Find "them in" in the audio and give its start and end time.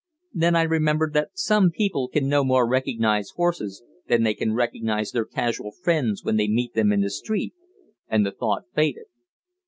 6.73-7.01